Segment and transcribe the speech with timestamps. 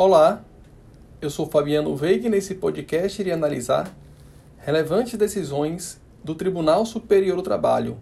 [0.00, 0.44] Olá,
[1.20, 3.92] eu sou Fabiano Veiga e nesse podcast irei analisar
[4.58, 7.98] relevantes decisões do Tribunal Superior do Trabalho.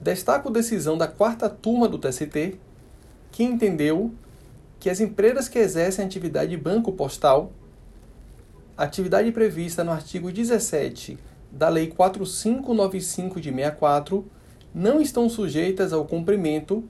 [0.00, 2.56] Destaco a decisão da quarta turma do TST,
[3.32, 4.12] que entendeu
[4.78, 7.50] que as empresas que exercem atividade de banco postal,
[8.76, 11.18] atividade prevista no artigo 17
[11.50, 14.24] da Lei 4595 de 64,
[14.72, 16.84] não estão sujeitas ao cumprimento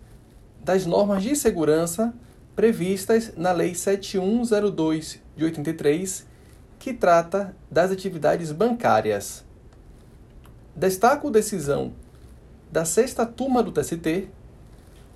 [0.62, 2.12] das normas de segurança
[2.60, 6.26] previstas na Lei 7102 de 83,
[6.78, 9.46] que trata das atividades bancárias.
[10.76, 11.94] Destaco a decisão
[12.70, 14.28] da sexta turma do TST,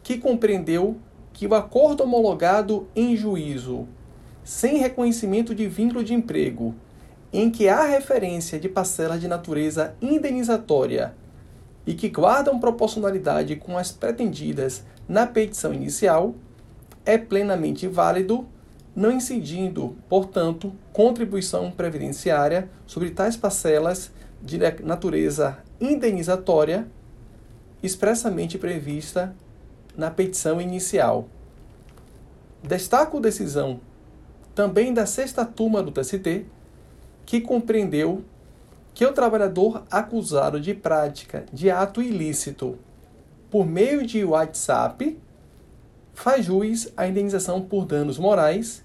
[0.03, 0.97] que compreendeu
[1.35, 3.87] que o acordo homologado em juízo,
[4.43, 6.75] sem reconhecimento de vínculo de emprego,
[7.31, 11.15] em que há referência de parcela de natureza indenizatória
[11.87, 16.35] e que guardam proporcionalidade com as pretendidas na petição inicial,
[17.05, 18.47] é plenamente válido,
[18.95, 26.87] não incidindo, portanto, contribuição previdenciária sobre tais parcelas de natureza indenizatória
[27.83, 29.35] expressamente prevista
[29.97, 31.29] na petição inicial.
[32.63, 33.81] Destaco decisão
[34.55, 36.47] também da sexta turma do TST,
[37.27, 38.25] que compreendeu
[38.95, 42.79] que o trabalhador acusado de prática de ato ilícito
[43.51, 45.19] por meio de WhatsApp
[46.15, 48.85] faz jus à indenização por danos morais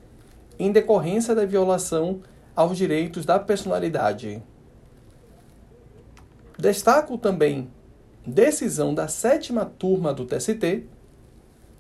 [0.58, 2.22] em decorrência da violação
[2.56, 4.44] aos direitos da personalidade.
[6.58, 7.70] Destaco também
[8.26, 10.86] decisão da sétima turma do TST,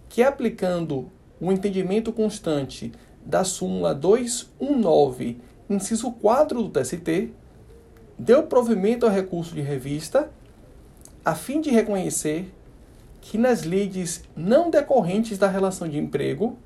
[0.07, 2.91] que aplicando o entendimento constante
[3.25, 5.39] da súmula 219,
[5.69, 7.33] inciso 4 do TST,
[8.17, 10.29] deu provimento ao recurso de revista
[11.23, 12.51] a fim de reconhecer
[13.21, 16.57] que nas lides não decorrentes da relação de emprego,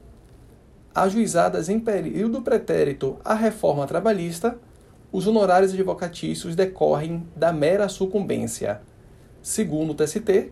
[0.93, 4.57] ajuizadas em período pretérito à reforma trabalhista,
[5.11, 8.81] os honorários advocatícios decorrem da mera sucumbência.
[9.41, 10.51] Segundo o TST,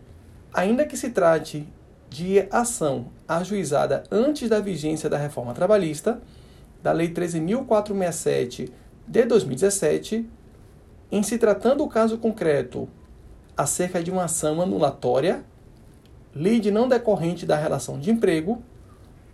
[0.53, 1.67] ainda que se trate
[2.09, 6.21] de ação ajuizada antes da vigência da reforma trabalhista,
[6.83, 8.69] da Lei 13.467
[9.07, 10.29] de 2017,
[11.11, 12.87] em se tratando o caso concreto
[13.55, 15.43] acerca de uma ação anulatória,
[16.35, 18.61] lide não decorrente da relação de emprego,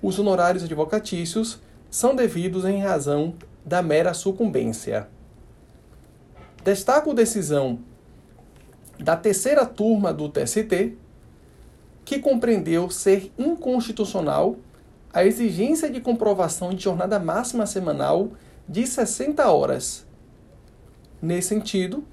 [0.02, 1.60] os honorários advocatícios
[1.90, 3.34] são devidos em razão
[3.66, 5.08] da mera sucumbência.
[6.64, 7.80] Destaco decisão
[9.00, 10.98] da terceira turma do TST,
[12.04, 14.58] que compreendeu ser inconstitucional
[15.14, 18.32] a exigência de comprovação de jornada máxima semanal
[18.68, 20.06] de 60 horas.
[21.22, 22.04] Nesse sentido,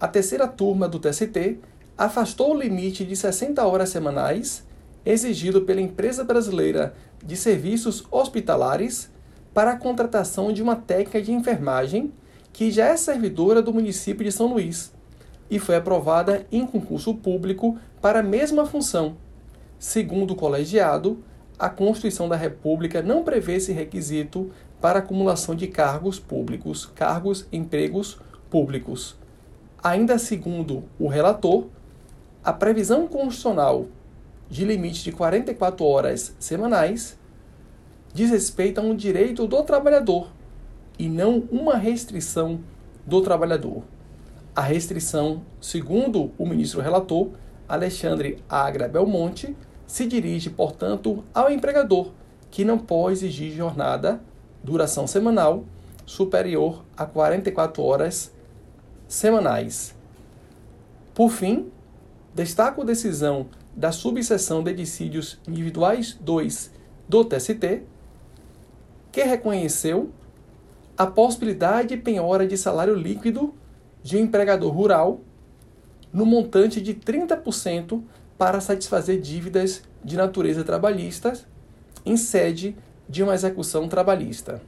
[0.00, 1.58] a terceira turma do TST
[1.96, 4.64] afastou o limite de 60 horas semanais
[5.04, 9.10] exigido pela empresa brasileira de serviços hospitalares
[9.54, 12.12] para a contratação de uma técnica de enfermagem
[12.52, 14.92] que já é servidora do município de São Luís
[15.50, 19.16] e foi aprovada em concurso público para a mesma função.
[19.78, 21.22] Segundo o colegiado,
[21.58, 28.18] a Constituição da República não prevê esse requisito para acumulação de cargos públicos, cargos, empregos
[28.50, 29.16] públicos.
[29.82, 31.66] Ainda segundo o relator,
[32.46, 33.86] a previsão constitucional
[34.48, 37.18] de limite de 44 horas semanais
[38.14, 40.28] diz respeito a um direito do trabalhador
[40.96, 42.60] e não uma restrição
[43.04, 43.82] do trabalhador.
[44.54, 47.30] A restrição, segundo o ministro relator,
[47.68, 52.12] Alexandre Agra Belmonte, se dirige, portanto, ao empregador,
[52.48, 54.20] que não pode exigir jornada,
[54.62, 55.64] duração semanal,
[56.06, 58.32] superior a 44 horas
[59.08, 59.96] semanais.
[61.12, 61.72] Por fim,
[62.36, 66.70] destaco a decisão da subseção de dissídios individuais 2
[67.08, 67.82] do TST,
[69.10, 70.10] que reconheceu
[70.98, 73.54] a possibilidade de penhora de salário líquido
[74.02, 75.22] de um empregador rural
[76.12, 78.02] no montante de 30%
[78.36, 81.32] para satisfazer dívidas de natureza trabalhista
[82.04, 82.76] em sede
[83.08, 84.60] de uma execução trabalhista.